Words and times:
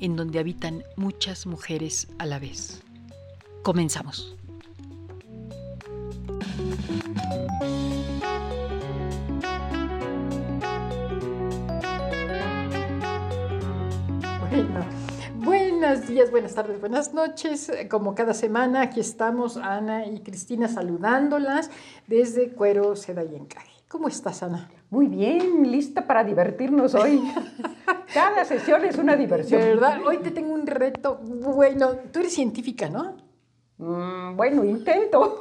en 0.00 0.16
donde 0.16 0.38
habitan 0.38 0.84
muchas 0.96 1.46
mujeres 1.46 2.08
a 2.18 2.26
la 2.26 2.38
vez. 2.38 2.82
Comenzamos. 3.62 4.34
Bueno, 14.50 14.80
buenos 15.36 16.06
días, 16.06 16.30
buenas 16.30 16.54
tardes, 16.54 16.80
buenas 16.80 17.12
noches. 17.14 17.70
Como 17.90 18.14
cada 18.14 18.34
semana, 18.34 18.82
aquí 18.82 19.00
estamos 19.00 19.56
Ana 19.56 20.06
y 20.06 20.20
Cristina 20.20 20.68
saludándolas 20.68 21.70
desde 22.06 22.50
Cuero, 22.50 22.96
Seda 22.96 23.24
y 23.24 23.34
Encaje. 23.34 23.72
¿Cómo 23.88 24.08
estás, 24.08 24.42
Ana? 24.42 24.68
Muy 24.90 25.06
bien, 25.06 25.70
lista 25.70 26.06
para 26.06 26.24
divertirnos 26.24 26.94
hoy. 26.94 27.22
Cada 28.14 28.44
sesión 28.44 28.84
es 28.86 28.96
una 28.96 29.16
diversión. 29.16 29.60
De 29.60 29.68
verdad, 29.68 30.00
hoy 30.06 30.18
te 30.18 30.30
tengo 30.30 30.54
un 30.54 30.66
reto. 30.66 31.18
Bueno, 31.22 31.96
tú 32.10 32.20
eres 32.20 32.34
científica, 32.34 32.88
¿no? 32.88 33.16
Mm, 33.76 34.34
bueno, 34.36 34.64
intento. 34.64 35.40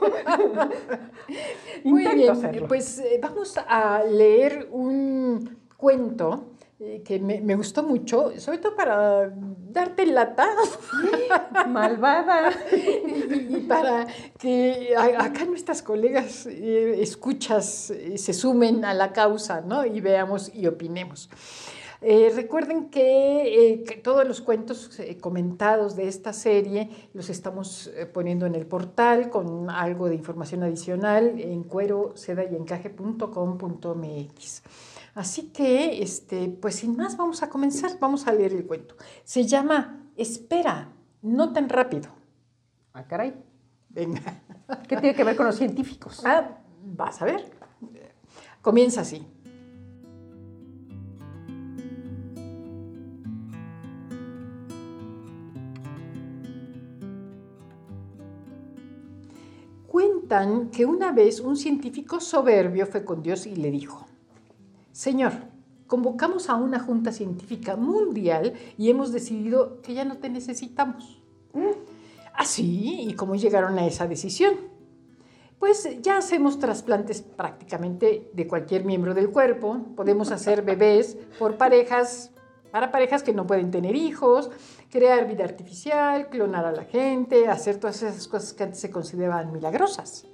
Muy 1.83 2.05
bien, 2.05 2.29
hacerlo. 2.29 2.67
pues 2.67 2.99
eh, 2.99 3.19
vamos 3.21 3.57
a 3.57 4.03
leer 4.03 4.67
un 4.71 5.57
cuento 5.77 6.51
que 7.03 7.19
me, 7.19 7.41
me 7.41 7.55
gustó 7.55 7.81
mucho, 7.81 8.39
sobre 8.39 8.59
todo 8.59 8.75
para 8.75 9.33
darte 9.69 10.05
lata 10.05 10.47
Malvada. 11.67 12.51
y, 12.71 13.55
y 13.55 13.65
para 13.67 14.05
que 14.37 14.93
a- 14.95 15.23
acá 15.25 15.43
nuestras 15.45 15.81
colegas 15.81 16.45
eh, 16.45 17.01
escuchas 17.01 17.89
eh, 17.89 18.19
se 18.19 18.31
sumen 18.33 18.85
a 18.85 18.93
la 18.93 19.11
causa 19.11 19.61
¿no? 19.61 19.83
y 19.85 19.99
veamos 20.01 20.53
y 20.53 20.67
opinemos. 20.67 21.31
Eh, 21.99 22.31
recuerden 22.35 22.91
que, 22.91 23.71
eh, 23.71 23.83
que 23.83 23.95
todos 23.95 24.23
los 24.27 24.39
cuentos 24.41 24.99
eh, 24.99 25.17
comentados 25.17 25.95
de 25.95 26.07
esta 26.07 26.31
serie 26.31 26.91
los 27.15 27.31
estamos 27.31 27.87
eh, 27.87 28.05
poniendo 28.05 28.45
en 28.45 28.53
el 28.53 28.67
portal 28.67 29.31
con 29.31 29.71
algo 29.71 30.07
de 30.07 30.13
información 30.13 30.61
adicional 30.61 31.39
en 31.39 31.63
cuero, 31.63 32.11
seda 32.15 32.43
y 32.43 32.55
encaje.com.mx. 32.55 34.61
Así 35.17 35.49
que, 35.49 36.03
este, 36.03 36.47
pues 36.47 36.75
sin 36.75 36.95
más, 36.95 37.17
vamos 37.17 37.41
a 37.41 37.49
comenzar, 37.49 37.97
vamos 37.99 38.27
a 38.27 38.31
leer 38.31 38.53
el 38.53 38.67
cuento. 38.67 38.95
Se 39.23 39.45
llama 39.45 40.11
Espera, 40.15 40.93
no 41.23 41.51
tan 41.53 41.69
rápido. 41.69 42.09
Ah, 42.93 43.07
caray. 43.07 43.33
Venga. 43.89 44.43
¿Qué 44.87 44.95
tiene 44.97 45.15
que 45.15 45.23
ver 45.23 45.35
con 45.35 45.47
los 45.47 45.55
científicos? 45.55 46.21
Ah, 46.23 46.59
vas 46.83 47.19
a 47.19 47.25
ver. 47.25 47.49
Comienza 48.61 49.01
así. 49.01 49.25
Cuentan 59.87 60.69
que 60.69 60.85
una 60.85 61.11
vez 61.11 61.39
un 61.39 61.57
científico 61.57 62.19
soberbio 62.19 62.85
fue 62.85 63.03
con 63.03 63.23
Dios 63.23 63.47
y 63.47 63.55
le 63.55 63.71
dijo, 63.71 64.05
Señor, 64.97 65.33
convocamos 65.85 66.49
a 66.49 66.55
una 66.55 66.79
junta 66.79 67.11
científica 67.11 67.75
mundial 67.75 68.53
y 68.79 68.89
hemos 68.89 69.11
decidido 69.11 69.79
que 69.83 69.93
ya 69.93 70.05
no 70.05 70.17
te 70.17 70.27
necesitamos. 70.27 71.21
Así, 72.33 73.01
¿y 73.01 73.13
cómo 73.13 73.35
llegaron 73.35 73.77
a 73.77 73.85
esa 73.85 74.07
decisión? 74.07 74.55
Pues 75.59 75.87
ya 76.01 76.17
hacemos 76.17 76.57
trasplantes 76.57 77.21
prácticamente 77.21 78.31
de 78.33 78.47
cualquier 78.47 78.85
miembro 78.85 79.13
del 79.13 79.29
cuerpo. 79.29 79.85
Podemos 79.95 80.31
hacer 80.31 80.63
bebés 80.63 81.15
por 81.37 81.57
parejas, 81.57 82.31
para 82.71 82.91
parejas 82.91 83.21
que 83.21 83.33
no 83.33 83.45
pueden 83.45 83.69
tener 83.69 83.95
hijos, 83.95 84.49
crear 84.89 85.27
vida 85.27 85.43
artificial, 85.43 86.27
clonar 86.29 86.65
a 86.65 86.71
la 86.71 86.85
gente, 86.85 87.47
hacer 87.47 87.77
todas 87.77 88.01
esas 88.01 88.27
cosas 88.27 88.51
que 88.51 88.63
antes 88.63 88.79
se 88.79 88.89
consideraban 88.89 89.51
milagrosas. 89.51 90.25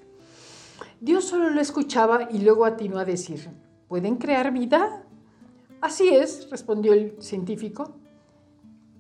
Dios 1.01 1.25
solo 1.25 1.49
lo 1.49 1.59
escuchaba 1.59 2.29
y 2.31 2.37
luego 2.37 2.63
atinó 2.63 2.99
a 2.99 3.03
decir, 3.03 3.49
¿pueden 3.87 4.17
crear 4.17 4.51
vida? 4.51 5.03
Así 5.81 6.09
es, 6.09 6.49
respondió 6.49 6.93
el 6.93 7.15
científico. 7.21 7.91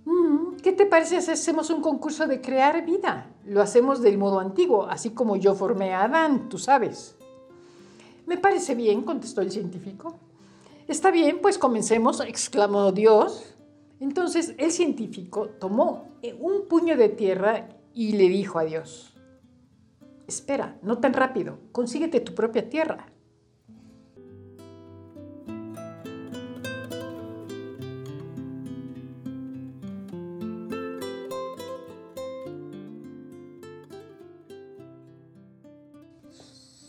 "Mm, 0.05 0.57
¿Qué 0.61 0.71
te 0.71 0.85
parece 0.85 1.21
si 1.21 1.31
hacemos 1.31 1.69
un 1.69 1.81
concurso 1.81 2.27
de 2.27 2.41
crear 2.41 2.85
vida? 2.85 3.29
Lo 3.45 3.61
hacemos 3.61 4.01
del 4.01 4.17
modo 4.17 4.39
antiguo, 4.39 4.85
así 4.85 5.11
como 5.11 5.35
yo 5.35 5.55
formé 5.55 5.93
a 5.93 6.03
Adán, 6.03 6.49
tú 6.49 6.57
sabes. 6.57 7.15
Me 8.25 8.37
parece 8.37 8.75
bien, 8.75 9.01
contestó 9.01 9.41
el 9.41 9.51
científico. 9.51 10.15
Está 10.87 11.11
bien, 11.11 11.39
pues 11.41 11.57
comencemos, 11.57 12.19
exclamó 12.21 12.91
Dios. 12.91 13.55
Entonces 13.99 14.53
el 14.57 14.71
científico 14.71 15.47
tomó 15.59 16.09
un 16.39 16.67
puño 16.67 16.97
de 16.97 17.09
tierra 17.09 17.69
y 17.93 18.13
le 18.13 18.27
dijo 18.27 18.59
a 18.59 18.65
Dios, 18.65 19.13
espera, 20.27 20.77
no 20.81 20.97
tan 20.97 21.13
rápido, 21.13 21.59
consíguete 21.71 22.19
tu 22.19 22.33
propia 22.33 22.69
tierra. 22.69 23.12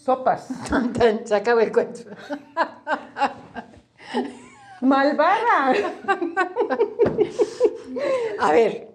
Sopas. 0.05 0.49
Se 1.25 1.35
acaba 1.35 1.63
el 1.63 1.73
cuento. 1.73 2.01
Malvada. 4.83 5.73
A 8.39 8.53
ver, 8.53 8.91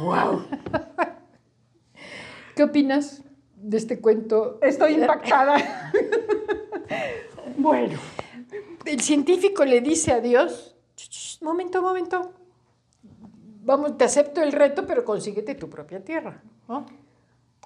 Wow. 0.00 0.44
¿qué 2.54 2.62
opinas 2.62 3.22
de 3.56 3.76
este 3.76 4.00
cuento? 4.00 4.58
Estoy 4.62 4.94
impactada. 4.94 5.90
bueno. 7.56 7.98
El 8.84 9.00
científico 9.00 9.64
le 9.64 9.80
dice 9.80 10.12
a 10.12 10.20
Dios, 10.20 10.76
"Ch, 10.94 11.08
ch, 11.08 11.42
momento, 11.42 11.82
momento, 11.82 12.32
vamos, 13.64 13.96
te 13.98 14.04
acepto 14.04 14.42
el 14.42 14.52
reto, 14.52 14.86
pero 14.86 15.04
consíguete 15.04 15.56
tu 15.56 15.68
propia 15.68 16.04
tierra. 16.04 16.40
¿no? 16.68 16.86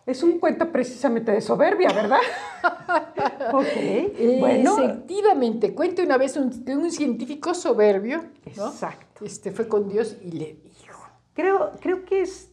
Es 0.09 0.23
un 0.23 0.39
cuento 0.39 0.73
precisamente 0.73 1.33
de 1.33 1.43
soberbia, 1.43 1.93
¿verdad? 1.93 2.21
ok. 3.53 4.41
Bueno. 4.41 4.79
Efectivamente, 4.79 5.75
cuenta 5.75 6.03
una 6.03 6.17
vez 6.17 6.35
un, 6.39 6.65
de 6.65 6.75
un 6.75 6.91
científico 6.91 7.53
soberbio, 7.53 8.25
¿no? 8.57 8.69
Exacto. 8.69 9.27
Este, 9.27 9.53
fue 9.53 9.69
con 9.69 9.87
Dios 9.87 10.17
y 10.23 10.31
le 10.31 10.55
dijo. 10.65 10.99
Creo, 11.35 11.73
creo 11.83 12.07
que 12.07 12.23
es 12.23 12.49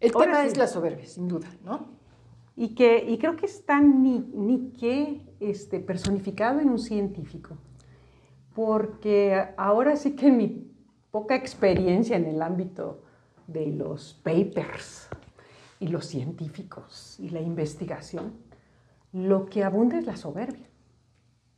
El 0.00 0.12
Ahora 0.14 0.26
tema 0.28 0.42
sí. 0.44 0.48
es 0.48 0.56
la 0.56 0.66
soberbia, 0.66 1.04
sin 1.04 1.28
duda, 1.28 1.48
¿no? 1.62 1.88
Y, 2.56 2.74
que, 2.74 3.04
y 3.06 3.18
creo 3.18 3.36
que 3.36 3.44
está 3.44 3.82
ni, 3.82 4.20
ni 4.32 4.70
que 4.70 5.26
este, 5.40 5.80
personificado 5.80 6.60
en 6.60 6.70
un 6.70 6.78
científico, 6.78 7.58
porque 8.54 9.46
ahora 9.58 9.94
sí 9.96 10.16
que 10.16 10.28
en 10.28 10.36
mi 10.38 10.72
poca 11.10 11.34
experiencia 11.34 12.16
en 12.16 12.24
el 12.24 12.40
ámbito 12.40 13.02
de 13.46 13.66
los 13.66 14.14
papers 14.24 15.10
y 15.80 15.88
los 15.88 16.06
científicos 16.06 17.16
y 17.18 17.30
la 17.30 17.40
investigación, 17.40 18.34
lo 19.12 19.46
que 19.46 19.64
abunda 19.64 19.98
es 19.98 20.06
la 20.06 20.16
soberbia, 20.16 20.66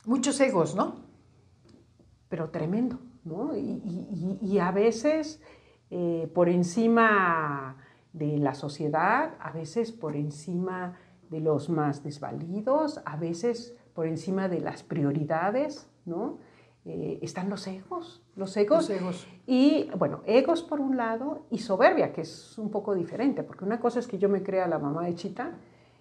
Muchos 0.07 0.41
egos, 0.41 0.75
¿no? 0.75 1.11
pero 2.31 2.49
tremendo, 2.49 2.99
¿no? 3.25 3.55
Y, 3.57 4.59
a 4.61 4.71
veces 4.71 5.43
eh, 5.91 6.31
por 6.33 6.49
encima 6.49 7.77
de 8.13 8.39
la 8.39 8.55
sociedad, 8.55 9.35
a 9.41 9.51
veces 9.51 9.93
por 9.93 10.17
encima 10.17 10.97
de 11.29 11.41
los 11.41 11.69
más 11.69 12.03
desvalidos, 12.03 13.01
a 13.05 13.17
veces 13.17 13.77
por 13.95 14.07
encima 14.07 14.49
de 14.49 14.61
las 14.61 14.83
prioridades, 14.85 15.91
¿no? 16.07 16.39
Eh, 16.87 17.19
están 17.21 17.51
los 17.51 17.67
egos, 17.67 18.23
los 18.37 18.57
egos, 18.57 18.89
Los 18.89 18.91
egos. 18.91 19.29
Y 19.47 19.91
bueno, 19.99 20.23
egos 20.25 20.63
por 20.63 20.81
un 20.81 20.97
lado 20.97 21.45
y 21.51 21.59
soberbia, 21.59 22.13
que 22.13 22.23
es 22.23 22.57
un 22.57 22.71
poco 22.71 22.95
diferente, 22.95 23.43
porque 23.43 23.65
una 23.65 23.81
cosa 23.81 23.99
es 23.99 24.07
que 24.07 24.19
yo 24.19 24.31
me 24.31 24.43
crea 24.43 24.67
la 24.67 24.79
mamá 24.79 25.05
de 25.05 25.15
Chita 25.15 25.53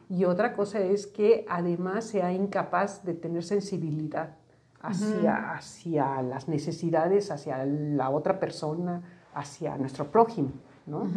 y 0.09 0.23
otra 0.23 0.55
cosa 0.55 0.79
es 0.79 1.05
que 1.05 1.45
además 1.49 2.05
sea 2.05 2.31
incapaz 2.31 3.03
de 3.03 3.13
tener 3.13 3.43
sensibilidad 3.43 4.37
hacia, 4.81 5.51
hacia 5.51 6.21
las 6.21 6.47
necesidades, 6.47 7.29
hacia 7.29 7.65
la 7.65 8.09
otra 8.09 8.39
persona, 8.39 9.01
hacia 9.33 9.77
nuestro 9.77 10.09
prójimo, 10.09 10.51
¿no? 10.87 11.09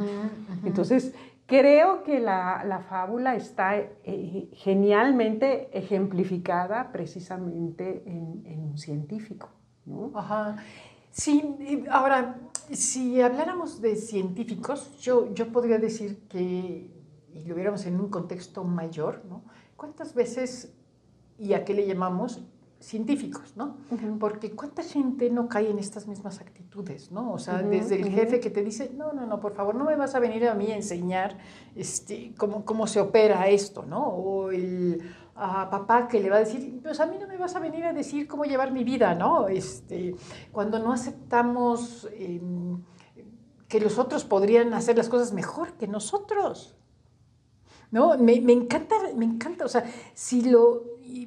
Entonces, 0.65 1.15
creo 1.53 2.03
que 2.03 2.19
la, 2.19 2.65
la 2.65 2.81
fábula 2.81 3.35
está 3.35 3.77
eh, 3.77 4.49
genialmente 4.55 5.69
ejemplificada 5.77 6.91
precisamente 6.93 8.03
en, 8.07 8.59
un 8.59 8.79
científico. 8.79 9.51
Ajá. 10.15 10.57
Sí, 11.11 11.85
ahora, 11.91 12.41
si 12.71 13.21
habláramos 13.21 13.83
de 13.83 13.97
científicos, 13.97 14.99
yo, 15.03 15.35
yo 15.35 15.53
podría 15.53 15.77
decir 15.77 16.27
que, 16.27 16.91
y 17.35 17.45
lo 17.45 17.55
viéramos 17.55 17.85
en 17.85 18.01
un 18.01 18.09
contexto 18.09 18.65
mayor, 18.65 19.23
¿no? 19.29 19.45
¿Cuántas 19.77 20.15
veces 20.15 20.75
y 21.39 21.53
a 21.53 21.67
qué 21.67 21.75
le 21.75 21.87
llamamos 21.87 22.47
científicos, 22.83 23.55
¿no? 23.57 23.77
Porque 24.19 24.51
cuánta 24.51 24.83
gente 24.83 25.31
no 25.31 25.49
cae 25.49 25.71
en 25.71 25.79
estas 25.79 26.07
mismas 26.09 26.41
actitudes, 26.41 27.13
¿no? 27.13 27.33
O 27.33 27.39
sea, 27.39 27.63
desde 27.63 28.01
el 28.01 28.11
jefe 28.11 28.41
que 28.41 28.51
te 28.51 28.63
dice, 28.63 28.93
no, 28.97 29.13
no, 29.13 29.25
no, 29.25 29.41
por 29.41 29.55
favor, 29.55 29.75
no 29.75 29.85
me 29.85 29.97
vas 29.97 30.15
a 30.15 30.19
venir 30.19 30.49
a 30.49 30.55
mí 30.55 30.71
a 30.73 30.77
enseñar 30.77 31.39
este, 31.77 32.35
cómo, 32.37 32.65
cómo 32.65 32.87
se 32.87 33.01
opera 33.01 33.49
esto, 33.49 33.85
¿no? 33.85 34.05
O 34.05 34.51
el 34.51 35.01
ah, 35.37 35.69
papá 35.71 36.09
que 36.09 36.21
le 36.21 36.29
va 36.29 36.37
a 36.37 36.41
decir, 36.41 36.81
pues 36.83 36.99
a 36.99 37.07
mí 37.07 37.17
no 37.21 37.29
me 37.29 37.37
vas 37.37 37.55
a 37.55 37.61
venir 37.61 37.85
a 37.85 37.93
decir 37.93 38.27
cómo 38.27 38.45
llevar 38.45 38.73
mi 38.73 38.83
vida, 38.83 39.15
¿no? 39.15 39.49
Este, 39.49 40.15
cuando 40.51 40.79
no 40.79 40.93
aceptamos 40.93 42.09
em, 42.17 42.83
que 43.69 43.81
los 43.81 43.99
otros 43.99 44.25
podrían 44.25 44.75
hacer 44.75 44.97
las 44.97 45.09
cosas 45.09 45.33
mejor 45.33 45.75
que 45.75 45.87
nosotros. 45.87 46.77
¿no? 47.93 48.17
Me, 48.19 48.41
me 48.41 48.55
encanta, 48.55 48.97
me 49.15 49.27
encanta, 49.27 49.67
o 49.67 49.69
sea, 49.69 49.85
si 50.15 50.43
lo, 50.51 50.83
y- 51.03 51.27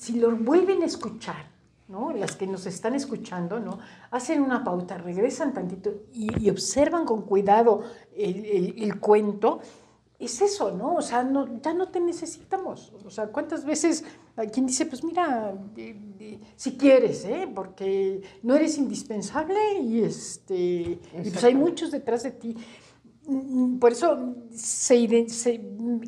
si 0.00 0.14
lo 0.18 0.34
vuelven 0.34 0.82
a 0.82 0.86
escuchar, 0.86 1.44
¿no? 1.88 2.12
Las 2.12 2.34
que 2.36 2.46
nos 2.46 2.64
están 2.64 2.94
escuchando, 2.94 3.60
¿no? 3.60 3.78
Hacen 4.10 4.40
una 4.40 4.64
pauta, 4.64 4.96
regresan 4.96 5.52
tantito 5.52 5.92
y, 6.14 6.42
y 6.42 6.48
observan 6.48 7.04
con 7.04 7.22
cuidado 7.22 7.82
el, 8.16 8.44
el- 8.46 8.82
el 8.82 8.98
cuento, 8.98 9.60
es 10.18 10.40
eso, 10.40 10.70
¿no? 10.72 10.94
O 10.94 11.02
sea, 11.02 11.22
no, 11.22 11.60
ya 11.62 11.72
no 11.74 11.88
te 11.88 12.00
necesitamos. 12.00 12.92
O 13.04 13.10
sea, 13.10 13.26
¿cuántas 13.28 13.64
veces 13.64 14.04
quien 14.52 14.66
dice, 14.66 14.86
pues 14.86 15.02
mira, 15.04 15.52
eh, 15.76 15.96
eh, 16.18 16.40
si 16.56 16.76
quieres, 16.78 17.24
¿eh? 17.26 17.46
Porque 17.54 18.22
no 18.42 18.54
eres 18.54 18.78
indispensable 18.78 19.58
y, 19.82 20.02
este, 20.02 20.54
y 20.54 21.30
pues 21.30 21.44
hay 21.44 21.54
muchos 21.54 21.90
detrás 21.90 22.22
de 22.22 22.30
ti. 22.32 22.56
Mm, 23.30 23.78
Por 23.78 23.92
eso 23.92 24.34
se 24.50 25.28
se- 25.28 25.60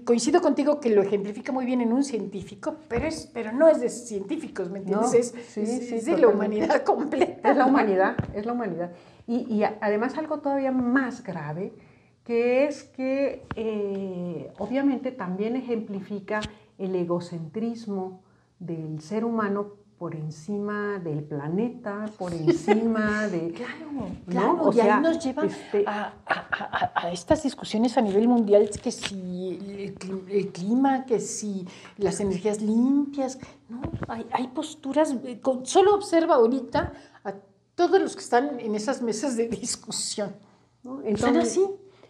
coincido 0.04 0.40
contigo 0.40 0.80
que 0.80 0.90
lo 0.90 1.02
ejemplifica 1.02 1.52
muy 1.52 1.64
bien 1.64 1.80
en 1.80 1.92
un 1.92 2.02
científico, 2.02 2.76
pero, 2.88 3.06
es, 3.06 3.30
pero 3.32 3.52
no 3.52 3.68
es 3.68 3.80
de 3.80 3.88
científicos, 3.88 4.70
¿me 4.70 4.80
entiendes? 4.80 5.12
No, 5.12 5.18
es, 5.18 5.34
sí, 5.48 5.60
es- 5.60 5.88
sí, 5.88 5.94
es 5.96 6.04
de 6.06 6.18
la 6.18 6.28
humanidad 6.28 6.82
completa. 6.84 7.50
Es 7.50 7.56
la 7.56 7.66
humanidad, 7.66 8.16
es 8.34 8.44
la 8.44 8.52
humanidad. 8.52 8.90
Y, 9.28 9.36
y 9.54 9.62
además 9.62 10.18
algo 10.18 10.40
todavía 10.40 10.72
más 10.72 11.22
grave, 11.22 11.72
que 12.24 12.64
es 12.64 12.82
que 12.84 13.42
eh, 13.56 14.50
obviamente 14.58 15.12
también 15.12 15.54
ejemplifica 15.56 16.40
el 16.78 16.94
egocentrismo 16.96 18.22
del 18.58 19.00
ser 19.00 19.24
humano 19.24 19.74
por 20.02 20.16
encima 20.16 20.98
del 20.98 21.22
planeta, 21.22 22.06
por 22.18 22.32
encima 22.34 23.28
de... 23.28 23.52
Claro, 23.56 23.92
¿no? 23.92 24.06
claro, 24.28 24.62
O 24.62 24.72
y 24.72 24.80
ahí 24.80 25.00
nos 25.00 25.24
lleva 25.24 25.44
este- 25.44 25.84
a, 25.86 26.12
a- 26.26 26.92
a- 26.96 27.06
a 27.06 27.12
estas 27.12 27.44
discusiones 27.44 27.96
a 27.96 28.00
nivel 28.00 28.26
mundial, 28.26 28.68
que 28.82 28.90
si 28.90 29.60
el, 29.60 29.94
cli- 29.96 30.28
el 30.28 30.48
clima, 30.50 31.06
que 31.06 31.20
si 31.20 31.68
las 31.98 32.18
energías 32.18 32.60
limpias, 32.60 33.38
no, 33.68 33.80
hay, 34.08 34.26
hay 34.32 34.48
posturas, 34.48 35.14
eh, 35.24 35.38
con- 35.40 35.64
solo 35.66 35.94
observa 35.94 36.34
ahorita 36.34 36.92
a 37.22 37.34
todos 37.76 38.00
los 38.00 38.16
que 38.16 38.22
están 38.22 38.58
en 38.58 38.74
esas 38.74 39.02
mesas 39.02 39.36
de 39.36 39.46
discusión. 39.46 40.34
¿no? 40.82 41.00
Están 41.02 41.36
Entonces, 41.36 41.52
así. 41.52 41.66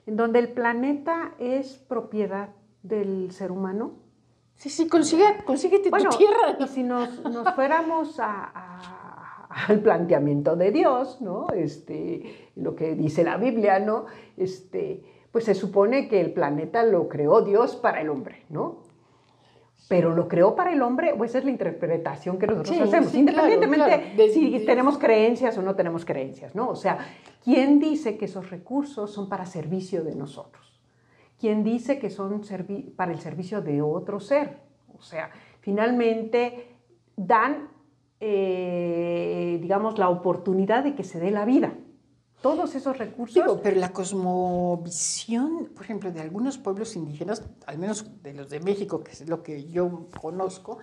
en 0.06 0.16
donde 0.16 0.38
el 0.38 0.48
planeta 0.48 1.34
es 1.38 1.74
propiedad 1.76 2.48
del 2.82 3.32
ser 3.32 3.52
humano, 3.52 3.92
Sí, 4.62 4.70
sí, 4.70 4.86
consigue, 4.88 5.24
consíguete 5.44 5.90
Bueno, 5.90 6.10
tu 6.10 6.18
tierra. 6.18 6.56
y 6.60 6.68
si 6.68 6.84
nos, 6.84 7.20
nos 7.24 7.52
fuéramos 7.56 8.20
a- 8.20 8.52
a- 8.54 9.48
al 9.66 9.80
planteamiento 9.80 10.54
de 10.54 10.70
Dios, 10.70 11.20
¿no? 11.20 11.48
Este, 11.52 12.48
lo 12.54 12.76
que 12.76 12.94
dice 12.94 13.24
la 13.24 13.38
Biblia, 13.38 13.80
¿no? 13.80 14.06
Este, 14.36 15.02
pues 15.32 15.46
se 15.46 15.54
supone 15.56 16.06
que 16.06 16.20
el 16.20 16.32
planeta 16.32 16.84
lo 16.84 17.08
creó 17.08 17.42
Dios 17.42 17.74
para 17.74 18.02
el 18.02 18.08
hombre, 18.08 18.44
¿no? 18.50 18.84
Pero 19.88 20.14
lo 20.14 20.28
creó 20.28 20.54
para 20.54 20.72
el 20.72 20.80
hombre, 20.80 21.12
o 21.18 21.24
esa 21.24 21.38
es 21.38 21.44
la 21.44 21.50
interpretación 21.50 22.38
que 22.38 22.46
nosotros 22.46 22.76
Sí, 22.76 22.80
hacemos, 22.80 23.10
sí, 23.10 23.18
independientemente 23.18 23.84
claro, 23.84 24.02
claro. 24.04 24.16
De- 24.16 24.30
si 24.32 24.64
tenemos 24.64 24.96
creencias 24.96 25.58
o 25.58 25.62
no 25.62 25.74
tenemos 25.74 26.04
creencias, 26.04 26.54
¿no? 26.54 26.68
O 26.68 26.76
sea, 26.76 26.98
¿quién 27.42 27.80
dice 27.80 28.16
que 28.16 28.26
esos 28.26 28.48
recursos 28.50 29.12
son 29.12 29.28
para 29.28 29.44
servicio 29.44 30.04
de 30.04 30.14
nosotros? 30.14 30.71
¿Quién 31.42 31.64
dice 31.64 31.98
que 31.98 32.08
son 32.08 32.40
para 32.94 33.10
el 33.10 33.18
servicio 33.18 33.60
de 33.62 33.82
otro 33.82 34.20
ser? 34.20 34.60
O 34.96 35.02
sea, 35.02 35.28
finalmente 35.58 36.76
dan, 37.16 37.68
eh, 38.20 39.58
digamos, 39.60 39.98
la 39.98 40.08
oportunidad 40.08 40.84
de 40.84 40.94
que 40.94 41.02
se 41.02 41.18
dé 41.18 41.32
la 41.32 41.44
vida. 41.44 41.74
Todos 42.42 42.76
esos 42.76 42.96
recursos 42.96 43.34
Digo, 43.34 43.60
pero 43.60 43.80
la 43.80 43.92
cosmovisión, 43.92 45.70
por 45.74 45.82
ejemplo, 45.82 46.12
de 46.12 46.20
algunos 46.20 46.58
pueblos 46.58 46.94
indígenas, 46.94 47.42
al 47.66 47.76
menos 47.78 48.22
de 48.22 48.34
los 48.34 48.48
de 48.48 48.60
México, 48.60 49.02
que 49.02 49.10
es 49.10 49.28
lo 49.28 49.42
que 49.42 49.64
yo 49.68 50.06
conozco, 50.20 50.78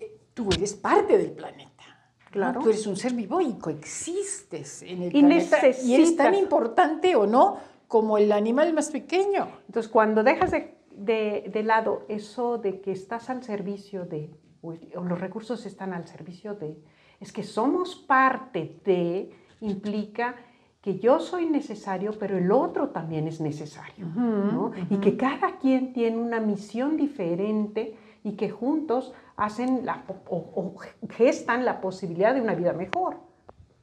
eh, 0.00 0.18
tú 0.34 0.48
eres 0.52 0.74
parte 0.74 1.16
del 1.16 1.30
planeta. 1.30 1.84
Claro. 2.32 2.60
Tú 2.60 2.70
eres 2.70 2.84
un 2.88 2.96
ser 2.96 3.12
vivo 3.14 3.40
y 3.40 3.52
coexistes 3.54 4.82
en 4.82 5.04
el 5.04 5.16
Y 5.16 5.20
planeta. 5.20 5.58
Y 5.84 5.94
eres 5.94 6.16
tan 6.16 6.32
necesitas- 6.32 6.38
importante 6.42 7.14
o 7.14 7.24
no 7.24 7.75
como 7.88 8.18
el 8.18 8.32
animal 8.32 8.72
más 8.72 8.90
pequeño. 8.90 9.48
Entonces, 9.66 9.90
cuando 9.90 10.22
dejas 10.22 10.50
de, 10.50 10.76
de- 10.90 11.50
de 11.52 11.62
lado 11.62 12.04
eso 12.08 12.58
de 12.58 12.80
que 12.80 12.92
estás 12.92 13.30
al 13.30 13.42
servicio 13.44 14.04
de, 14.06 14.30
o 14.62 14.72
los 15.04 15.20
recursos 15.20 15.64
están 15.66 15.92
al 15.92 16.06
servicio 16.08 16.54
de, 16.54 16.78
es 17.20 17.32
que 17.32 17.42
somos 17.42 17.96
parte 17.96 18.80
de, 18.84 19.30
implica 19.60 20.34
que 20.82 20.98
yo 20.98 21.18
soy 21.18 21.46
necesario, 21.46 22.12
pero 22.18 22.38
el 22.38 22.50
otro 22.52 22.90
también 22.90 23.26
es 23.26 23.40
necesario, 23.40 24.06
¿no? 24.06 24.72
Y 24.90 24.98
que 24.98 25.16
cada 25.16 25.58
quien 25.58 25.92
tiene 25.92 26.16
una 26.16 26.38
misión 26.40 26.96
diferente 26.96 27.96
y 28.22 28.32
que 28.32 28.50
juntos 28.50 29.12
hacen 29.36 29.84
la, 29.84 30.04
o, 30.28 30.36
o 30.36 30.74
gestan 31.10 31.64
la 31.64 31.80
posibilidad 31.80 32.34
de 32.34 32.40
una 32.40 32.54
vida 32.54 32.72
mejor, 32.72 33.16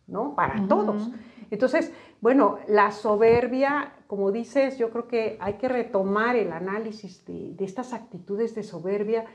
¿no? 0.08 0.34
Para 0.36 0.66
todos. 0.68 1.10
Entonces, 1.51 1.92
bueno, 2.24 2.60
la 2.70 2.94
soberbia, 2.94 3.92
como 4.08 4.32
dices, 4.32 4.77
yo 4.77 4.92
creo 4.92 5.10
que 5.10 5.36
hay 5.42 5.56
que 5.56 5.68
retomar 5.68 6.38
el 6.38 6.53
análisis 6.53 7.25
de, 7.25 7.53
de 7.53 7.65
estas 7.65 7.92
actitudes 7.92 8.56
de 8.56 8.63
soberbia 8.63 9.25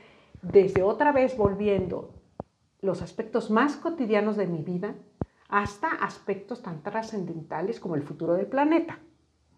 desde 0.41 0.81
otra 0.81 1.11
vez 1.11 1.37
volviendo 1.37 2.15
los 2.81 3.03
aspectos 3.03 3.51
más 3.51 3.75
cotidianos 3.75 4.37
de 4.37 4.47
mi 4.47 4.63
vida 4.63 4.95
hasta 5.49 5.89
aspectos 5.89 6.63
tan 6.63 6.81
trascendentales 6.81 7.79
como 7.79 7.93
el 7.93 8.01
futuro 8.01 8.33
del 8.33 8.47
planeta. 8.47 8.97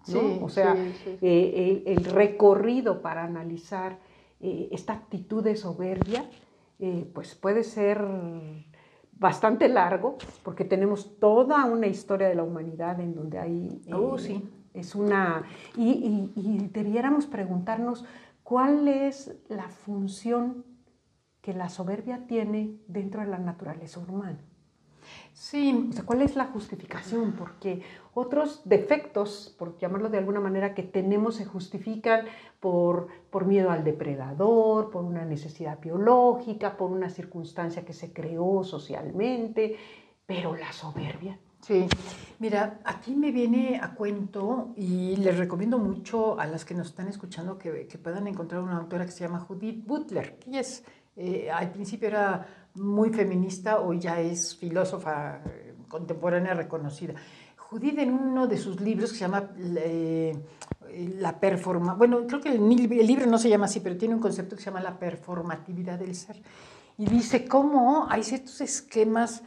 ¿no? 0.07 0.19
Sí, 0.19 0.39
o 0.41 0.49
sea, 0.49 0.75
sí, 0.75 0.93
sí. 1.01 1.17
eh, 1.21 1.83
el, 1.85 1.99
el 1.99 2.03
recorrido 2.03 3.01
para 3.01 3.23
analizar 3.23 3.99
eh, 4.41 4.67
esta 4.73 4.91
actitud 4.91 5.41
de 5.41 5.55
soberbia, 5.55 6.29
eh, 6.79 7.09
pues 7.13 7.35
puede 7.35 7.63
ser 7.63 8.03
bastante 9.21 9.69
largo, 9.69 10.17
porque 10.43 10.65
tenemos 10.65 11.19
toda 11.19 11.63
una 11.65 11.85
historia 11.85 12.27
de 12.27 12.33
la 12.35 12.43
humanidad 12.43 12.99
en 12.99 13.13
donde 13.13 13.37
hay... 13.37 13.81
Oh, 13.93 14.15
eh, 14.15 14.19
sí. 14.19 14.49
Es 14.73 14.95
una... 14.95 15.43
Y, 15.77 15.91
y- 15.91 16.31
y 16.35 16.67
debiéramos 16.69 17.27
preguntarnos 17.27 18.03
cuál 18.41 18.87
es 18.87 19.37
la 19.47 19.69
función 19.69 20.65
que 21.41 21.53
la 21.53 21.69
soberbia 21.69 22.25
tiene 22.25 22.79
dentro 22.87 23.21
de 23.21 23.27
la 23.27 23.37
naturaleza 23.37 23.99
humana. 23.99 24.39
Sí, 25.33 25.87
O 25.89 25.93
sea, 25.93 26.03
¿cuál 26.03 26.21
es 26.21 26.35
la 26.35 26.45
justificación? 26.45 27.33
Porque 27.33 27.81
otros 28.13 28.61
defectos, 28.65 29.55
por 29.57 29.77
llamarlo 29.77 30.09
de 30.09 30.17
alguna 30.17 30.39
manera, 30.39 30.73
que 30.73 30.83
tenemos 30.83 31.35
se 31.35 31.45
justifican 31.45 32.25
por, 32.59 33.07
por 33.29 33.45
miedo 33.45 33.71
al 33.71 33.83
depredador, 33.83 34.91
por 34.91 35.03
una 35.03 35.25
necesidad 35.25 35.79
biológica, 35.79 36.77
por 36.77 36.91
una 36.91 37.09
circunstancia 37.09 37.85
que 37.85 37.93
se 37.93 38.13
creó 38.13 38.63
socialmente, 38.63 39.77
pero 40.25 40.55
la 40.55 40.71
soberbia. 40.71 41.39
Sí, 41.61 41.87
Mira, 42.41 42.79
aquí 42.85 43.13
me 43.13 43.31
viene 43.31 43.79
a 43.79 43.93
cuento 43.93 44.73
y 44.75 45.15
les 45.17 45.37
recomiendo 45.37 45.77
mucho 45.77 46.39
a 46.39 46.47
las 46.47 46.65
que 46.65 46.73
nos 46.73 46.87
están 46.87 47.07
escuchando 47.07 47.59
que, 47.59 47.85
que 47.85 47.99
puedan 47.99 48.25
encontrar 48.25 48.61
una 48.61 48.77
autora 48.77 49.05
que 49.05 49.11
se 49.11 49.23
llama 49.23 49.41
Judith 49.41 49.85
Butler, 49.85 50.39
que 50.39 50.57
es, 50.57 50.83
eh, 51.15 51.51
al 51.51 51.71
principio 51.71 52.07
era 52.07 52.60
muy 52.75 53.11
feminista, 53.11 53.79
hoy 53.79 53.99
ya 53.99 54.19
es 54.19 54.55
filósofa 54.55 55.41
eh, 55.45 55.73
contemporánea 55.87 56.53
reconocida. 56.53 57.13
Judith 57.57 57.99
en 57.99 58.13
uno 58.13 58.47
de 58.47 58.57
sus 58.57 58.81
libros 58.81 59.11
que 59.11 59.17
se 59.17 59.25
llama 59.25 59.51
eh, 59.57 60.33
La 61.19 61.39
performa, 61.39 61.93
bueno, 61.93 62.25
creo 62.27 62.41
que 62.41 62.49
el, 62.49 62.61
el 62.61 63.07
libro 63.07 63.25
no 63.25 63.37
se 63.37 63.49
llama 63.49 63.65
así, 63.65 63.79
pero 63.79 63.97
tiene 63.97 64.15
un 64.15 64.21
concepto 64.21 64.55
que 64.55 64.61
se 64.61 64.69
llama 64.69 64.81
la 64.81 64.99
performatividad 64.99 65.99
del 65.99 66.15
ser. 66.15 66.41
Y 66.97 67.05
dice 67.05 67.47
cómo 67.47 68.07
hay 68.09 68.23
ciertos 68.23 68.59
esquemas 68.61 69.43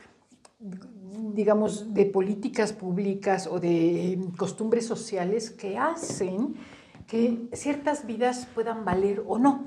digamos, 1.33 1.95
de 1.95 2.07
políticas 2.07 2.73
públicas 2.73 3.47
o 3.47 3.61
de 3.61 4.19
costumbres 4.37 4.87
sociales 4.87 5.51
que 5.51 5.79
hacen 5.79 6.55
que 7.07 7.49
ciertas 7.53 8.07
vidas 8.07 8.49
puedan 8.55 8.85
valer 8.85 9.23
o 9.27 9.39
no, 9.39 9.65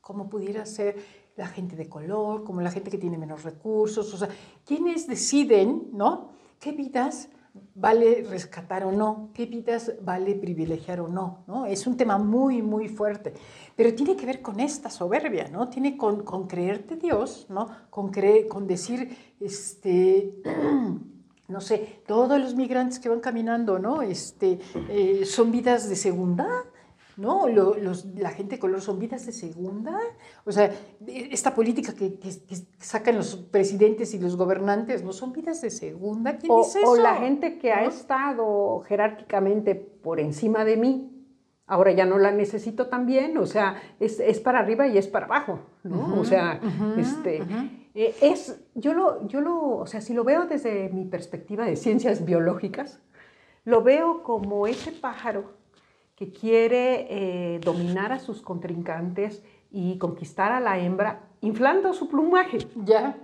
como 0.00 0.28
pudiera 0.28 0.66
ser 0.66 0.96
la 1.36 1.46
gente 1.46 1.76
de 1.76 1.88
color, 1.88 2.44
como 2.44 2.60
la 2.60 2.70
gente 2.70 2.90
que 2.90 2.98
tiene 2.98 3.18
menos 3.18 3.42
recursos, 3.42 4.12
o 4.14 4.16
sea, 4.16 4.28
quienes 4.64 5.06
deciden, 5.06 5.88
¿no? 5.92 6.30
¿Qué 6.60 6.72
vidas 6.72 7.28
vale 7.74 8.24
rescatar 8.28 8.84
o 8.84 8.92
no, 8.92 9.30
qué 9.32 9.46
vidas 9.46 9.92
vale 10.02 10.34
privilegiar 10.34 11.00
o 11.00 11.08
no, 11.08 11.44
¿no? 11.46 11.66
Es 11.66 11.86
un 11.86 11.96
tema 11.96 12.18
muy, 12.18 12.62
muy 12.62 12.88
fuerte, 12.88 13.32
pero 13.76 13.94
tiene 13.94 14.16
que 14.16 14.26
ver 14.26 14.42
con 14.42 14.58
esta 14.58 14.90
soberbia, 14.90 15.48
¿no? 15.48 15.68
Tiene 15.68 15.96
con, 15.96 16.24
con 16.24 16.46
creerte 16.46 16.96
Dios, 16.96 17.46
¿no? 17.48 17.68
Con, 17.90 18.10
creer, 18.10 18.48
con 18.48 18.66
decir, 18.66 19.16
este, 19.40 20.34
no 21.48 21.60
sé, 21.60 22.02
todos 22.06 22.40
los 22.40 22.54
migrantes 22.54 22.98
que 22.98 23.08
van 23.08 23.20
caminando, 23.20 23.78
¿no? 23.78 24.02
Este, 24.02 24.58
eh, 24.88 25.24
son 25.24 25.52
vidas 25.52 25.88
de 25.88 25.96
segunda, 25.96 26.48
¿no? 27.16 27.48
Los, 27.48 28.04
la 28.16 28.30
gente 28.30 28.56
de 28.56 28.58
color 28.60 28.80
son 28.80 28.98
vidas 28.98 29.26
de 29.26 29.32
segunda. 29.32 29.98
O 30.44 30.52
sea, 30.52 30.70
esta 31.06 31.54
política 31.54 31.94
que, 31.94 32.18
que, 32.18 32.30
sacan 32.78 33.16
los 33.16 33.36
presidentes 33.36 34.14
y 34.14 34.18
los 34.18 34.36
gobernantes, 34.36 35.02
¿no 35.02 35.12
son 35.12 35.32
vidas 35.32 35.60
de 35.60 35.70
segunda? 35.70 36.36
¿Quién 36.38 36.52
o, 36.52 36.58
dice 36.64 36.80
eso? 36.80 36.90
O 36.90 36.96
la 36.96 37.16
gente 37.16 37.58
que 37.58 37.72
ha 37.72 37.84
estado 37.84 38.80
jerárquicamente 38.80 39.74
por 39.74 40.20
encima 40.20 40.64
de 40.64 40.76
mí, 40.76 41.10
ahora 41.66 41.92
ya 41.92 42.04
no 42.04 42.18
la 42.18 42.30
necesito 42.30 42.88
también, 42.88 43.38
o 43.38 43.46
sea, 43.46 43.80
es, 44.00 44.20
es 44.20 44.40
para 44.40 44.58
arriba 44.58 44.86
y 44.86 44.98
es 44.98 45.08
para 45.08 45.26
abajo, 45.26 45.60
¿no? 45.82 46.20
o 46.20 46.24
sea, 46.24 46.60
este... 46.96 47.42
Eh, 47.96 48.12
es, 48.22 48.60
yo 48.74 48.92
lo, 48.92 49.24
yo 49.28 49.40
lo, 49.40 49.76
o 49.76 49.86
sea, 49.86 50.00
si 50.00 50.14
lo 50.14 50.24
veo 50.24 50.46
desde 50.46 50.88
mi 50.88 51.04
perspectiva 51.04 51.64
de 51.64 51.76
ciencias 51.76 52.24
biológicas, 52.24 53.00
lo 53.64 53.84
veo 53.84 54.24
como 54.24 54.66
ese 54.66 54.90
pájaro 54.90 55.52
que 56.14 56.32
quiere 56.32 57.06
eh, 57.10 57.60
dominar 57.60 58.12
a 58.12 58.18
sus 58.18 58.40
contrincantes 58.40 59.42
y 59.70 59.98
conquistar 59.98 60.52
a 60.52 60.60
la 60.60 60.78
hembra 60.78 61.28
inflando 61.40 61.92
su 61.92 62.08
plumaje. 62.08 62.58
Ya. 62.84 63.16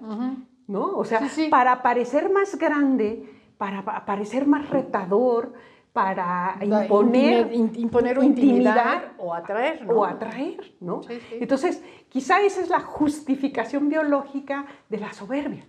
¿No? 0.66 0.96
O 0.96 1.04
sea, 1.04 1.20
para 1.50 1.82
parecer 1.82 2.30
más 2.30 2.56
grande, 2.56 3.28
para 3.56 4.04
parecer 4.04 4.46
más 4.46 4.68
retador, 4.70 5.52
para 5.92 6.56
imponer, 6.62 7.52
imponer 7.52 8.18
o 8.18 8.22
intimidar, 8.22 9.14
o 9.18 9.34
atraer, 9.34 9.84
¿no? 9.84 9.94
O 9.94 10.04
atraer, 10.04 10.76
¿no? 10.80 11.00
Entonces, 11.32 11.82
quizá 12.08 12.40
esa 12.42 12.60
es 12.60 12.68
la 12.68 12.80
justificación 12.80 13.88
biológica 13.88 14.66
de 14.88 14.98
la 14.98 15.12
soberbia, 15.12 15.66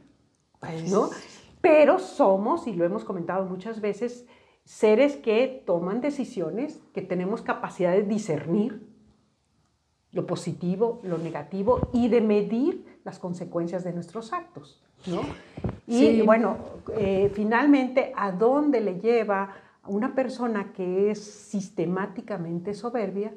pues 0.59 0.91
¿no? 0.91 1.09
Pero 1.59 1.97
somos, 1.97 2.67
y 2.67 2.73
lo 2.73 2.85
hemos 2.85 3.03
comentado 3.03 3.45
muchas 3.45 3.81
veces, 3.81 4.27
seres 4.63 5.15
que 5.17 5.63
toman 5.65 6.01
decisiones, 6.01 6.81
que 6.93 7.01
tenemos 7.01 7.41
capacidad 7.41 7.91
de 7.91 8.03
discernir 8.03 8.87
lo 10.11 10.27
positivo, 10.27 10.99
lo 11.03 11.17
negativo 11.17 11.89
y 11.93 12.09
de 12.09 12.21
medir 12.21 12.99
las 13.03 13.17
consecuencias 13.17 13.83
de 13.83 13.93
nuestros 13.93 14.33
actos. 14.33 14.83
¿no? 15.07 15.21
Y 15.87 16.21
bueno, 16.21 16.57
eh, 16.97 17.31
finalmente, 17.33 18.11
¿a 18.15 18.31
dónde 18.31 18.81
le 18.81 18.99
lleva 18.99 19.55
a 19.81 19.89
una 19.89 20.13
persona 20.13 20.73
que 20.73 21.11
es 21.11 21.19
sistemáticamente 21.23 22.73
soberbia? 22.73 23.33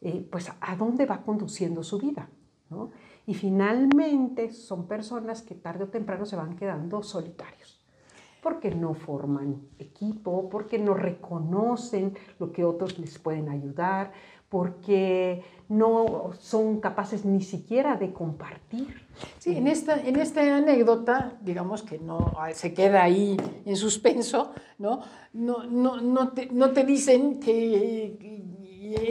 Eh, 0.00 0.26
pues 0.30 0.50
a 0.60 0.76
dónde 0.76 1.06
va 1.06 1.22
conduciendo 1.22 1.82
su 1.82 1.98
vida. 1.98 2.28
¿no? 2.70 2.90
Y 3.26 3.34
finalmente 3.34 4.50
son 4.50 4.88
personas 4.88 5.42
que 5.42 5.54
tarde 5.54 5.84
o 5.84 5.88
temprano 5.88 6.26
se 6.26 6.36
van 6.36 6.56
quedando 6.56 7.02
solitarios 7.02 7.73
porque 8.44 8.70
no 8.70 8.92
forman 8.92 9.62
equipo, 9.78 10.50
porque 10.50 10.78
no 10.78 10.92
reconocen 10.92 12.14
lo 12.38 12.52
que 12.52 12.62
otros 12.62 12.98
les 12.98 13.18
pueden 13.18 13.48
ayudar, 13.48 14.12
porque 14.50 15.42
no 15.70 16.32
son 16.38 16.78
capaces 16.78 17.24
ni 17.24 17.40
siquiera 17.40 17.96
de 17.96 18.12
compartir. 18.12 19.06
Sí, 19.38 19.56
en 19.56 19.66
esta, 19.66 19.98
en 19.98 20.16
esta 20.16 20.58
anécdota, 20.58 21.38
digamos 21.40 21.82
que 21.82 21.98
no 21.98 22.34
se 22.52 22.74
queda 22.74 23.02
ahí 23.02 23.34
en 23.64 23.76
suspenso, 23.76 24.52
¿no? 24.78 25.00
No, 25.32 25.64
no, 25.64 26.02
no, 26.02 26.32
te, 26.32 26.46
no 26.52 26.70
te 26.72 26.84
dicen 26.84 27.40
que 27.40 28.44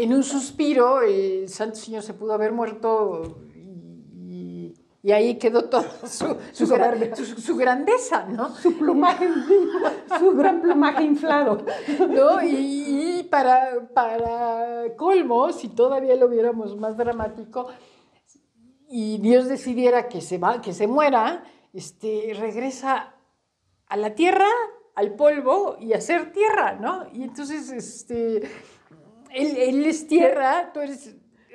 en 0.04 0.14
un 0.14 0.22
suspiro 0.22 1.02
el 1.02 1.50
Santo 1.50 1.78
Señor 1.78 2.04
se 2.04 2.14
pudo 2.14 2.34
haber 2.34 2.52
muerto 2.52 3.40
y 5.06 5.12
ahí 5.12 5.36
quedó 5.36 5.66
todo 5.66 5.84
su, 6.08 6.38
su, 6.54 6.66
su, 6.66 7.58
grandeza, 7.58 8.26
¿no? 8.26 8.56
Su 8.56 8.78
plumaje, 8.78 9.28
su 10.18 10.32
gran 10.32 10.62
plumaje 10.62 11.04
inflado. 11.04 11.66
¿No? 12.08 12.42
Y, 12.42 13.28
para, 13.30 13.90
para 13.94 14.96
colmo, 14.96 15.52
si 15.52 15.68
todavía 15.68 16.16
lo 16.16 16.30
viéramos 16.30 16.78
más 16.78 16.96
dramático, 16.96 17.68
y 18.88 19.18
Dios 19.18 19.50
decidiera 19.50 20.08
que 20.08 20.22
se, 20.22 20.38
va, 20.38 20.62
que 20.62 20.72
se 20.72 20.88
muera, 20.88 21.44
este, 21.74 22.34
regresa 22.40 23.14
a 23.88 23.98
la 23.98 24.16
tierra, 24.16 24.48
al 24.96 25.16
polvo 25.16 25.76
y 25.82 25.92
a 25.92 26.00
ser 26.00 26.32
tierra, 26.32 26.76
¿no? 26.80 27.08
Y 27.12 27.24
entonces, 27.24 27.72
este, 27.72 28.38
él, 29.32 29.58
él 29.58 29.86
es 29.86 30.08
tierra, 30.08 30.72
tú 30.72 30.80
eres 30.80 31.14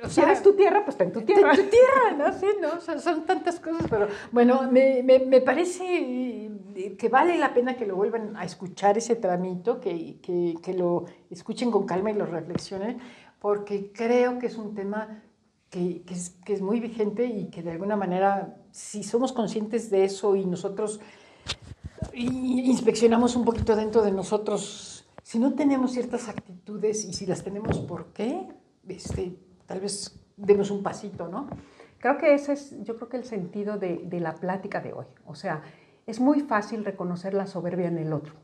si 0.08 0.20
eres 0.20 0.42
tu 0.42 0.54
tierra, 0.54 0.84
pues 0.84 0.94
está 0.94 1.04
en 1.04 1.12
tu 1.12 1.22
tierra. 1.22 1.50
En 1.52 1.56
tu 1.56 1.70
tierra, 1.70 2.12
no 2.16 2.32
sé, 2.38 2.46
¿no? 2.60 3.00
Son, 3.00 3.24
tantas 3.24 3.58
cosas, 3.58 3.86
pero 3.88 4.08
bueno, 4.32 4.70
me, 4.70 5.02
me, 5.02 5.18
me, 5.20 5.40
parece 5.40 6.50
que 6.96 7.08
vale 7.08 7.36
la 7.38 7.52
pena 7.54 7.76
que 7.76 7.86
lo 7.86 7.96
vuelvan 7.96 8.36
a 8.36 8.44
escuchar 8.44 8.96
ese 8.98 9.16
tramito, 9.16 9.80
que, 9.80 10.20
que, 10.20 10.54
que, 10.62 10.74
lo 10.74 11.06
escuchen 11.30 11.70
con 11.70 11.86
calma 11.86 12.10
y 12.10 12.14
lo 12.14 12.26
reflexionen, 12.26 12.98
porque 13.40 13.92
creo 13.92 14.38
que 14.38 14.46
es 14.46 14.56
un 14.56 14.74
tema 14.74 15.22
que, 15.70 16.02
que, 16.02 16.14
es, 16.14 16.30
que 16.44 16.52
es 16.52 16.62
muy 16.62 16.80
vigente 16.80 17.26
y 17.26 17.46
que 17.46 17.62
de 17.62 17.72
alguna 17.72 17.96
manera, 17.96 18.56
si 18.70 19.02
somos 19.02 19.32
conscientes 19.32 19.90
de 19.90 20.04
eso 20.04 20.36
y 20.36 20.44
nosotros 20.44 21.00
inspeccionamos 22.12 23.36
un 23.36 23.44
poquito 23.44 23.76
dentro 23.76 24.02
de 24.02 24.12
nosotros, 24.12 25.06
si 25.22 25.38
no 25.38 25.54
tenemos 25.54 25.92
ciertas 25.92 26.28
actitudes 26.28 27.04
y 27.04 27.12
si 27.12 27.26
las 27.26 27.42
tenemos, 27.42 27.78
¿por 27.80 28.12
qué? 28.12 28.48
Este, 28.88 29.36
tal 29.68 29.80
vez 29.80 30.18
demos 30.36 30.70
un 30.70 30.82
pasito, 30.82 31.28
¿no? 31.28 31.46
Creo 31.98 32.16
que 32.16 32.34
ese 32.34 32.54
es, 32.54 32.74
yo 32.82 32.96
creo 32.96 33.08
que 33.08 33.18
el 33.18 33.24
sentido 33.24 33.76
de, 33.76 33.98
de 34.04 34.18
la 34.18 34.34
plática 34.34 34.80
de 34.80 34.92
hoy. 34.92 35.04
O 35.26 35.34
sea, 35.34 35.62
es 36.06 36.20
muy 36.20 36.40
fácil 36.40 36.84
reconocer 36.84 37.34
la 37.34 37.46
soberbia 37.46 37.88
en 37.88 37.98
el 37.98 38.12
otro. 38.12 38.34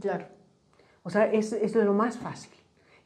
claro. 0.00 0.26
O 1.04 1.10
sea, 1.10 1.26
es, 1.26 1.52
es, 1.52 1.74
lo 1.74 1.92
más 1.92 2.18
fácil. 2.18 2.52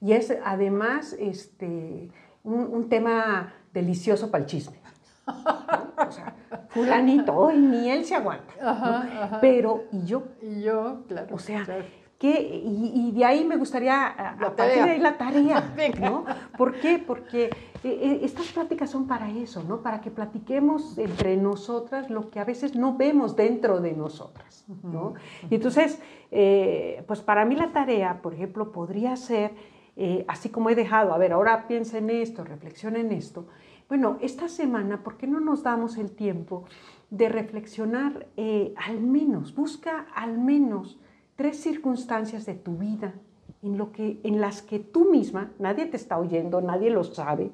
Y 0.00 0.12
es 0.12 0.32
además 0.44 1.14
este, 1.18 2.10
un, 2.42 2.60
un 2.60 2.88
tema 2.88 3.52
delicioso 3.72 4.30
para 4.30 4.44
el 4.44 4.50
chisme. 4.50 4.78
O 5.26 6.10
sea, 6.12 6.34
fulanito, 6.68 7.34
hoy 7.34 7.58
ni 7.58 7.90
él 7.90 8.04
se 8.04 8.14
aguanta. 8.14 8.54
Ajá, 8.62 9.38
Pero, 9.40 9.84
¿y 9.92 10.04
yo? 10.04 10.22
Y 10.40 10.62
yo, 10.62 11.04
claro. 11.08 11.34
O 11.34 11.38
sea, 11.38 11.64
claro. 11.64 11.84
Y, 12.20 12.92
y, 12.94 13.12
de 13.12 13.24
ahí 13.24 13.44
me 13.44 13.56
gustaría, 13.56 14.36
la 14.40 14.48
a 14.48 14.56
partir 14.56 14.82
de 14.82 14.90
ahí 14.90 14.98
la 14.98 15.16
tarea, 15.16 15.74
¿no? 16.00 16.24
¿Por 16.56 16.74
qué? 16.80 16.98
Porque 16.98 17.50
estas 17.84 18.48
pláticas 18.48 18.90
son 18.90 19.06
para 19.06 19.30
eso, 19.30 19.62
¿no? 19.62 19.82
Para 19.82 20.00
que 20.00 20.10
platiquemos 20.10 20.98
entre 20.98 21.36
nosotras 21.36 22.10
lo 22.10 22.28
que 22.28 22.40
a 22.40 22.44
veces 22.44 22.74
no 22.74 22.96
vemos 22.96 23.36
dentro 23.36 23.80
de 23.80 23.92
nosotras, 23.92 24.64
¿no? 24.82 25.14
Y 25.48 25.54
entonces, 25.54 26.00
eh, 26.32 27.04
pues 27.06 27.20
para 27.20 27.44
mí 27.44 27.54
la 27.54 27.72
tarea, 27.72 28.20
por 28.20 28.34
ejemplo, 28.34 28.72
podría 28.72 29.14
ser, 29.16 29.52
eh, 29.96 30.24
así 30.26 30.48
como 30.48 30.70
he 30.70 30.74
dejado, 30.74 31.14
a 31.14 31.18
ver, 31.18 31.32
ahora 31.32 31.68
piensa 31.68 31.98
en 31.98 32.10
esto, 32.10 32.42
reflexiona 32.42 32.98
en 32.98 33.12
esto. 33.12 33.46
Bueno, 33.88 34.18
esta 34.20 34.48
semana, 34.48 35.02
¿por 35.02 35.16
qué 35.16 35.26
no 35.26 35.38
nos 35.40 35.62
damos 35.62 35.98
el 35.98 36.10
tiempo 36.10 36.64
de 37.10 37.28
reflexionar 37.28 38.26
eh, 38.36 38.74
al 38.76 39.00
menos, 39.00 39.54
busca 39.54 40.06
al 40.14 40.38
menos 40.38 40.98
tres 41.38 41.62
circunstancias 41.62 42.46
de 42.46 42.54
tu 42.54 42.78
vida 42.78 43.14
en, 43.62 43.78
lo 43.78 43.92
que, 43.92 44.18
en 44.24 44.40
las 44.40 44.60
que 44.60 44.80
tú 44.80 45.08
misma, 45.08 45.52
nadie 45.60 45.86
te 45.86 45.96
está 45.96 46.18
oyendo, 46.18 46.60
nadie 46.60 46.90
lo 46.90 47.04
sabe, 47.04 47.52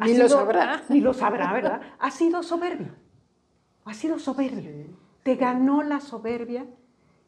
ni 0.00 0.14
sido, 0.14 0.22
lo 0.22 0.28
sabrá. 0.30 0.82
Ni 0.88 1.00
lo 1.00 1.12
sabrá, 1.12 1.52
¿verdad? 1.52 1.82
Ha 1.98 2.10
sido 2.10 2.42
soberbio. 2.42 2.94
Ha 3.84 3.92
sido 3.92 4.18
soberbio. 4.18 4.86
Te 5.22 5.36
ganó 5.36 5.82
la 5.82 6.00
soberbia 6.00 6.64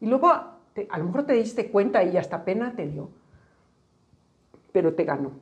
y 0.01 0.07
luego 0.07 0.29
a 0.29 0.97
lo 0.97 1.03
mejor 1.03 1.27
te 1.27 1.33
diste 1.33 1.69
cuenta 1.69 2.03
y 2.03 2.17
hasta 2.17 2.43
pena 2.43 2.75
te 2.75 2.87
dio, 2.87 3.11
pero 4.71 4.95
te 4.95 5.03
ganó. 5.03 5.33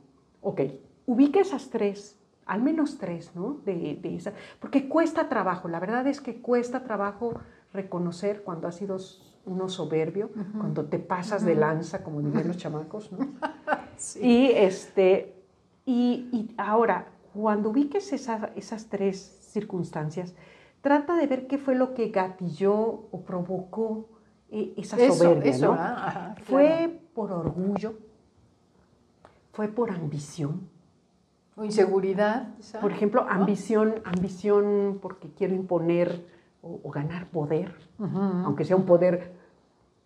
Ok, 0.41 0.61
ubica 1.05 1.39
esas 1.39 1.69
tres, 1.69 2.19
al 2.45 2.61
menos 2.61 2.97
tres, 2.97 3.33
¿no? 3.35 3.61
De, 3.63 3.97
de 4.01 4.15
esa, 4.17 4.33
porque 4.59 4.89
cuesta 4.89 5.29
trabajo, 5.29 5.69
la 5.69 5.79
verdad 5.79 6.05
es 6.07 6.19
que 6.19 6.41
cuesta 6.41 6.83
trabajo 6.83 7.39
reconocer 7.71 8.43
cuando 8.43 8.67
has 8.67 8.75
sido 8.75 8.97
uno 9.47 9.69
soberbio, 9.69 10.29
cuando 10.57 10.85
te 10.85 10.99
pasas 10.99 11.43
de 11.43 11.55
lanza, 11.55 12.03
como 12.03 12.21
dirían 12.21 12.47
los 12.47 12.57
chamacos, 12.57 13.11
¿no? 13.11 13.19
Y, 14.21 14.51
este, 14.51 15.33
y, 15.83 16.29
y, 16.31 16.53
ahora, 16.59 17.07
cuando 17.33 17.71
ubiques 17.71 18.13
esas 18.13 18.89
tres 18.89 19.39
circunstancias, 19.41 20.35
trata 20.81 21.15
de 21.15 21.25
ver 21.25 21.47
qué 21.47 21.57
fue 21.57 21.73
lo 21.73 21.95
que 21.95 22.09
gatilló 22.09 22.75
o 22.75 23.21
provocó 23.25 24.07
eh, 24.49 24.73
esa 24.77 24.97
soberbia, 24.97 25.57
¿no? 25.57 25.75
Ah, 25.77 26.35
fue 26.43 27.01
por 27.13 27.31
orgullo, 27.31 27.95
fue 29.51 29.67
por 29.67 29.91
ambición. 29.91 30.69
O 31.55 31.63
inseguridad. 31.63 32.49
Por 32.79 32.91
ejemplo, 32.91 33.25
ambición, 33.27 33.95
ambición 34.05 34.99
porque 35.01 35.29
quiero 35.31 35.55
imponer 35.55 36.36
o, 36.61 36.89
ganar 36.91 37.27
poder, 37.27 37.73
aunque 37.99 38.65
sea 38.65 38.75
un 38.75 38.85
poder 38.85 39.31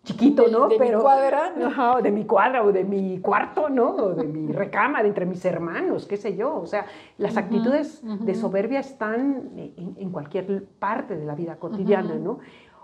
chiquito, 0.03 0.48
¿no? 0.48 0.67
De 0.67 0.77
Pero, 0.77 0.98
mi 0.98 1.03
cuadra. 1.03 1.53
¿no? 1.58 2.01
de 2.01 2.12
mi 2.12 2.25
cuadra 2.25 2.63
o 2.63 2.72
de 2.72 2.84
mi 2.84 3.20
cuarto, 3.20 3.70
¿no? 3.70 3.91
O 3.96 4.13
de 4.13 4.24
mi 4.24 4.51
recámara, 4.51 5.08
entre 5.08 5.25
mis 5.25 5.43
hermanos, 5.46 6.05
qué 6.08 6.17
sé 6.17 6.36
yo. 6.36 6.55
O 6.55 6.65
sea, 6.65 6.86
las 7.17 7.38
actitudes 7.38 8.01
de 8.03 8.36
soberbia 8.36 8.79
están 8.79 9.51
en, 9.55 9.96
en, 9.98 10.10
cualquier 10.10 10.65
parte 10.79 11.15
de 11.15 11.25
la 11.25 11.36
vida 11.36 11.58
cotidiana, 11.58 12.15
¿no? 12.15 12.39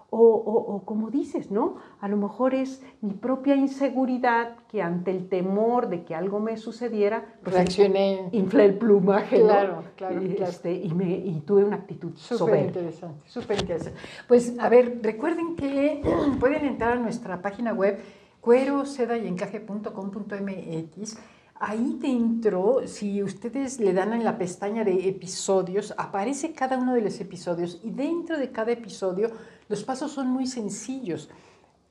O, 0.10 0.84
como 0.86 1.10
dices, 1.12 1.52
¿no? 1.52 1.76
A 2.00 2.08
lo 2.08 2.16
mejor 2.16 2.54
es 2.54 2.82
mi 3.02 3.14
propia 3.14 3.56
inseguridad 3.56 4.56
que 4.70 4.82
ante 4.82 5.12
el 5.12 5.28
temor 5.28 5.90
de 5.90 6.06
que 6.06 6.16
algo 6.16 6.40
me 6.40 6.56
sucediera, 6.56 7.26
pues 7.44 7.54
reaccioné. 7.54 8.30
Inflé 8.32 8.66
el 8.66 8.78
plumaje, 8.78 9.42
claro, 9.42 9.84
Claro, 9.98 10.24
y, 10.24 10.30
claro. 10.36 10.52
Este, 10.52 10.74
y, 10.74 10.94
me, 10.94 11.10
y 11.10 11.42
tuve 11.46 11.66
una 11.66 11.76
actitud 11.76 12.16
súper 12.16 12.66
interesante, 12.66 13.30
súper 13.30 13.60
interesante. 13.60 14.00
Pues, 14.28 14.58
a 14.58 14.70
ver, 14.70 15.00
recuerden 15.04 15.56
que 15.58 16.02
pueden 16.40 16.66
entrar 16.66 16.94
a 16.94 17.00
nuestra 17.00 17.42
página 17.42 17.74
web 17.74 18.00
cuero, 18.40 18.86
seda 18.86 19.18
y 19.18 19.28
encaje.com.mx 19.28 21.18
Ahí 21.60 21.98
dentro, 22.00 22.82
si 22.86 23.24
ustedes 23.24 23.80
le 23.80 23.94
dan 23.94 24.14
en 24.14 24.24
la 24.24 24.38
pestaña 24.38 24.84
de 24.84 25.10
episodios, 25.10 25.94
aparece 25.98 26.54
cada 26.54 26.78
uno 26.78 26.94
de 26.94 27.02
los 27.02 27.20
episodios 27.20 27.80
y 27.84 27.90
dentro 27.90 28.38
de 28.38 28.52
cada 28.52 28.72
episodio 28.72 29.32
los 29.68 29.84
pasos 29.84 30.12
son 30.12 30.28
muy 30.28 30.46
sencillos. 30.46 31.30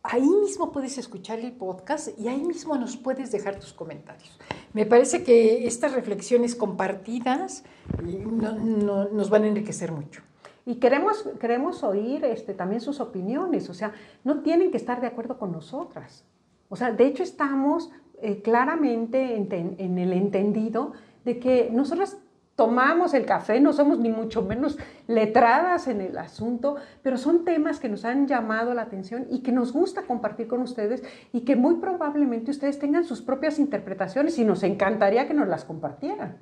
Ahí 0.05 0.29
mismo 0.29 0.71
puedes 0.71 0.99
escuchar 0.99 1.41
el 1.41 1.51
podcast 1.51 2.09
y 2.17 2.29
ahí 2.29 2.41
mismo 2.43 2.77
nos 2.77 2.97
puedes 2.97 3.33
dejar 3.33 3.59
tus 3.59 3.73
comentarios. 3.73 4.39
Me 4.73 4.87
parece 4.87 5.25
que 5.25 5.67
estas 5.67 5.95
reflexiones 5.95 6.55
compartidas 6.55 7.65
eh, 8.07 8.25
nos 8.25 9.31
van 9.31 9.43
a 9.43 9.49
enriquecer 9.49 9.91
mucho. 9.91 10.23
Y 10.65 10.77
queremos, 10.77 11.29
queremos 11.41 11.83
oír 11.83 12.25
este, 12.25 12.55
también 12.55 12.81
sus 12.81 13.01
opiniones, 13.01 13.69
o 13.69 13.75
sea, 13.75 13.93
no 14.23 14.43
tienen 14.43 14.71
que 14.71 14.77
estar 14.77 15.01
de 15.01 15.09
acuerdo 15.09 15.39
con 15.39 15.51
nosotras. 15.51 16.25
O 16.69 16.77
sea, 16.77 16.93
de 16.93 17.07
hecho 17.07 17.23
estamos 17.23 17.91
eh, 18.23 18.41
claramente 18.43 19.37
en, 19.37 19.99
el 19.99 20.13
entendido 20.13 20.93
de 21.25 21.39
que 21.39 21.71
nosotros 21.73 22.17
tomamos 22.55 23.13
el 23.13 23.27
café, 23.27 23.61
no 23.61 23.75
somos 23.75 23.99
ni 23.99 24.09
mucho 24.09 24.41
menos 24.41 24.79
letradas 25.07 25.89
en 25.89 26.01
el 26.01 26.17
asunto, 26.17 26.77
pero 27.03 27.19
son 27.19 27.45
temas 27.45 27.79
que 27.79 27.91
nos 27.91 28.07
han 28.07 28.27
llamado 28.27 28.73
la 28.73 28.83
atención 28.83 29.27
y 29.31 29.41
que 29.41 29.53
nos 29.53 29.73
gusta 29.73 30.03
compartir 30.03 30.49
con 30.49 30.63
ustedes 30.63 31.03
y 31.33 31.43
que 31.43 31.57
muy 31.57 31.75
probablemente 31.75 32.51
ustedes 32.51 32.79
tengan 32.79 33.05
sus 33.05 33.21
propias 33.21 33.59
interpretaciones 33.59 34.39
y 34.39 34.45
nos 34.45 34.63
encantaría 34.63 35.29
que 35.29 35.35
nos 35.35 35.49
las 35.49 35.65
compartieran. 35.65 36.39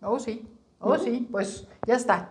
Oh, 0.00 0.20
sí, 0.20 0.46
oh, 0.78 0.96
sí, 0.96 1.28
pues 1.30 1.66
ya 1.86 1.96
está. 1.96 2.28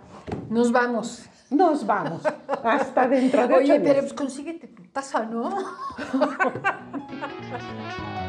Nos 0.50 0.72
vamos. 0.72 1.26
Nos 1.50 1.86
vamos. 1.86 2.24
Hasta 2.64 3.10
dentro 3.10 3.46
de 3.46 3.56
Oye, 3.56 3.80
pero 3.82 4.00
pues 4.00 4.14
consíguete 4.14 4.68
tu 4.68 4.84
taza, 4.84 5.26
¿no? 5.26 5.50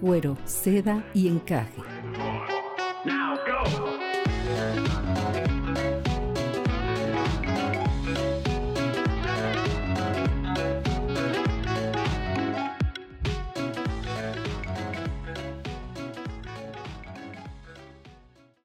cuero, 0.00 0.36
seda 0.44 1.04
y 1.14 1.28
encaje. 1.28 1.82